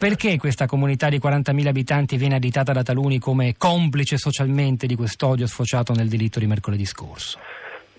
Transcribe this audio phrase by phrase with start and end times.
[0.00, 5.46] Perché questa comunità di 40.000 abitanti viene additata da taluni come complice socialmente di quest'odio
[5.46, 7.38] sfociato nel delitto di mercoledì scorso?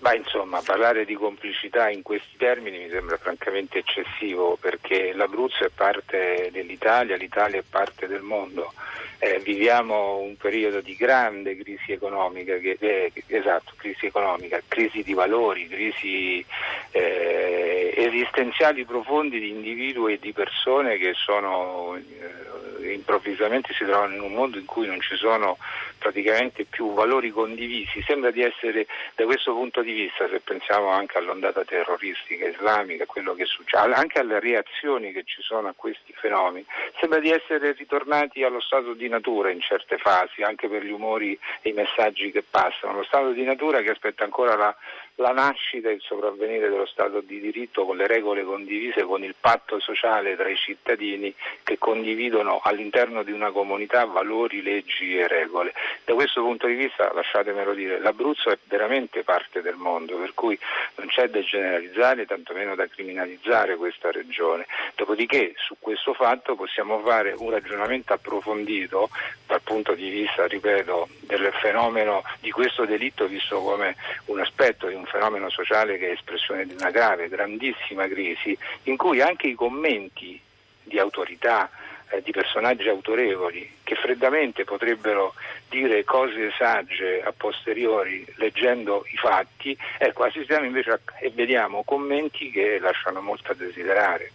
[0.02, 5.70] Ma insomma, parlare di complicità in questi termini mi sembra francamente eccessivo perché l'Abruzzo è
[5.72, 8.72] parte dell'Italia, l'Italia è parte del mondo.
[9.20, 15.14] Eh, viviamo un periodo di grande crisi economica, che, eh, esatto, crisi economica, crisi di
[15.14, 16.44] valori, crisi
[16.90, 24.20] eh, esistenziali profondi di individui e di persone che sono eh, improvvisamente si trovano in
[24.20, 25.58] un mondo in cui non ci sono
[25.98, 28.02] praticamente più valori condivisi.
[28.02, 33.34] Sembra di essere da questo punto di vista, se pensiamo anche all'ondata terroristica islamica, quello
[33.34, 36.66] che succede, anche alle reazioni che ci sono a questi fenomeni,
[36.98, 41.38] sembra di essere ritornati allo stato di natura in certe fasi, anche per gli umori
[41.62, 44.76] e i messaggi che passano, lo stato di natura che aspetta ancora la,
[45.16, 49.34] la nascita e il sopravvenire dello Stato di diritto con le regole condivise, con il
[49.38, 55.74] patto sociale tra i cittadini che condividono all'interno di una comunità valori, leggi e regole.
[56.04, 60.58] Da questo punto di vista, lasciatemelo dire, l'Abruzzo è veramente parte del mondo, per cui
[60.94, 64.66] non c'è da generalizzare, tantomeno da criminalizzare questa regione.
[64.94, 69.10] Dopodiché su questo fatto possiamo fare un ragionamento approfondito
[69.46, 74.94] dal punto di vista, ripeto, del fenomeno di questo delitto visto come un aspetto di
[74.94, 79.54] un fenomeno sociale che è espressione di una grave, grandissima crisi, in cui anche i
[79.54, 80.40] commenti
[80.84, 81.70] di autorità,
[82.12, 85.34] eh, di personaggi autorevoli che freddamente potrebbero
[85.68, 92.50] dire cose sagge a posteriori leggendo i fatti, ecco, assistiamo invece a, e vediamo commenti
[92.50, 94.30] che lasciano molto a desiderare.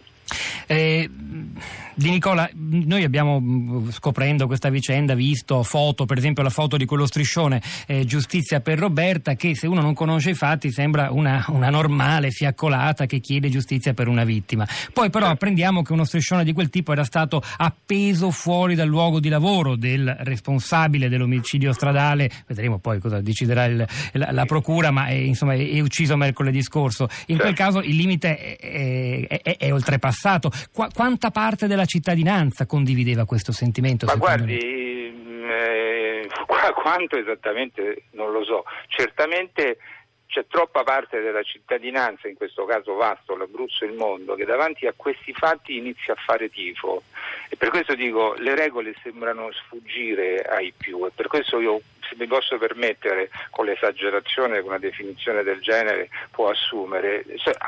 [0.66, 1.08] Eh,
[1.98, 7.06] di Nicola, noi abbiamo, scoprendo questa vicenda, visto foto, per esempio la foto di quello
[7.06, 11.70] striscione eh, Giustizia per Roberta, che se uno non conosce i fatti sembra una, una,
[11.70, 14.64] normale fiaccolata che chiede giustizia per una vittima.
[14.92, 19.18] Poi però apprendiamo che uno striscione di quel tipo era stato appeso fuori dal luogo
[19.18, 25.06] di lavoro del responsabile dell'omicidio stradale, vedremo poi cosa deciderà il, la, la, procura, ma
[25.06, 27.08] è, insomma, è, è, ucciso mercoledì scorso.
[27.26, 30.52] In quel caso il limite è, è, è oltrepassato.
[30.72, 34.06] Qu- quanta parte della cittadinanza condivideva questo sentimento?
[34.06, 36.28] Ma guardi, eh,
[36.80, 38.64] quanto esattamente non lo so.
[38.86, 39.78] Certamente
[40.28, 44.86] c'è troppa parte della cittadinanza, in questo caso vasto, l'Abruzzo e il mondo, che davanti
[44.86, 47.02] a questi fatti inizia a fare tifo.
[47.48, 52.16] E per questo dico, le regole sembrano sfuggire ai più e per questo io se
[52.18, 57.24] mi posso permettere, con l'esagerazione che una definizione del genere può assumere,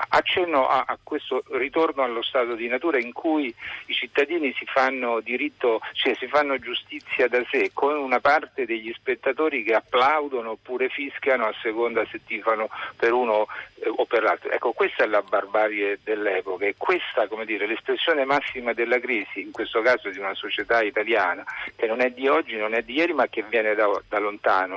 [0.08, 3.54] accenno a, a, questo ritorno allo stato di natura in cui
[3.86, 8.92] i cittadini si fanno diritto, cioè si fanno giustizia da sé, con una parte degli
[8.92, 13.46] spettatori che applaudono oppure fischiano a seconda se tifano per uno
[13.82, 14.50] eh, o per l'altro.
[14.50, 19.52] Ecco, questa è la barbarie dell'epoca e questa, come dire, l'espressione massima della crisi, in
[19.52, 21.44] questo caso di una società italiana,
[21.76, 24.29] che non è di oggi, non è di ieri, ma che viene da, da lontano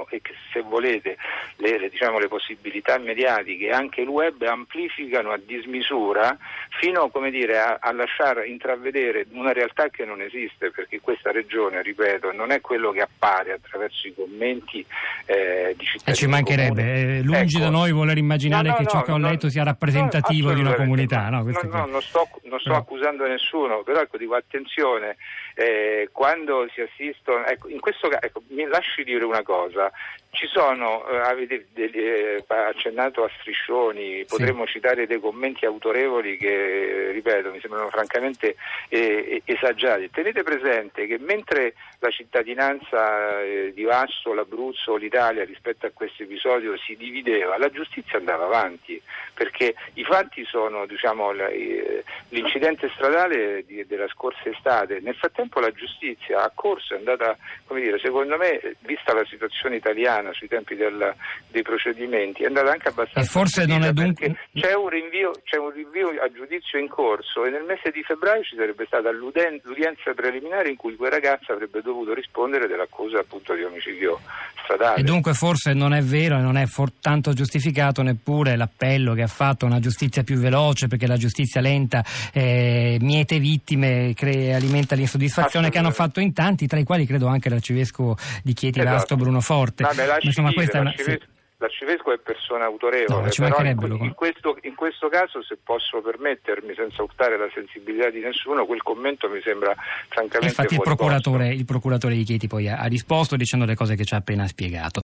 [0.09, 1.17] e che se volete
[1.57, 6.37] le, diciamo, le possibilità mediatiche anche il web amplificano a dismisura
[6.79, 12.31] fino dire, a, a lasciare intravedere una realtà che non esiste perché questa regione, ripeto,
[12.31, 14.85] non è quello che appare attraverso i commenti
[15.25, 16.11] eh, di cittadini.
[16.11, 17.65] E ci mancherebbe, eh, lungi ecco.
[17.65, 20.59] da noi voler immaginare no, no, che ciò no, che ho letto sia rappresentativo di
[20.59, 21.29] una comunità.
[21.29, 25.15] No, non sto, non sto accusando nessuno, però ecco, dico attenzione,
[25.55, 29.91] eh, quando si assistono, ecco, in questo caso, ecco, mi lasci dire una cosa,
[30.31, 34.73] ci sono, eh, avete eh, accennato a striscioni, potremmo sì.
[34.73, 38.55] citare dei commenti autorevoli che, ripeto, mi sembrano francamente
[38.89, 40.09] eh, esagerati.
[40.09, 45.12] Tenete presente che mentre la cittadinanza eh, di Vasto, l'Abruzzo, l'Italia
[45.45, 49.01] rispetto a questo episodio si divideva, la giustizia andava avanti,
[49.33, 56.43] perché i fatti sono diciamo, eh, l'incidente stradale della scorsa estate, nel frattempo la giustizia
[56.43, 60.75] ha corso, è andata, come dire, secondo me, vista la situazione italiana, italiana sui tempi
[60.75, 61.13] del,
[61.49, 65.57] dei procedimenti è andata anche abbastanza e forse non è dunque c'è un, rinvio, c'è
[65.57, 70.13] un rinvio a giudizio in corso e nel mese di febbraio ci sarebbe stata l'udienza
[70.13, 74.19] preliminare in cui quel ragazzo avrebbe dovuto rispondere dell'accusa appunto di omicidio
[74.63, 79.13] stradale e dunque forse non è vero e non è for- tanto giustificato neppure l'appello
[79.13, 84.55] che ha fatto una giustizia più veloce perché la giustizia lenta eh, miete vittime crea,
[84.55, 88.79] alimenta l'insoddisfazione che hanno fatto in tanti tra i quali credo anche l'arcivescovo di Chieti
[88.79, 88.95] esatto.
[88.95, 90.93] Vasto Bruno Forte Vabbè, insomma, questa è una...
[90.95, 91.31] Sì.
[91.63, 96.73] L'arcivescovo è persona autorevole, no, però in, in, questo, in, questo, caso, se posso permettermi,
[96.75, 99.73] senza urtare la sensibilità di nessuno, quel commento mi sembra
[100.09, 103.95] francamente Infatti il procuratore, il procuratore, di Chieti poi ha, ha risposto dicendo le cose
[103.95, 105.01] che ci ha appena spiegato.